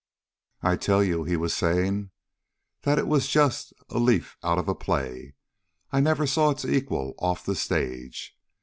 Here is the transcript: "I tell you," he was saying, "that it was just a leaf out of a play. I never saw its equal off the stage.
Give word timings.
"I 0.63 0.77
tell 0.77 1.03
you," 1.03 1.25
he 1.25 1.37
was 1.37 1.53
saying, 1.53 2.09
"that 2.81 2.97
it 2.97 3.05
was 3.05 3.27
just 3.27 3.71
a 3.91 3.99
leaf 3.99 4.35
out 4.41 4.57
of 4.57 4.67
a 4.67 4.73
play. 4.73 5.35
I 5.91 5.99
never 5.99 6.25
saw 6.25 6.49
its 6.49 6.65
equal 6.65 7.13
off 7.19 7.45
the 7.45 7.53
stage. 7.53 8.35